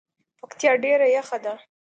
[0.39, 1.53] پکتیا ډیره یخه ده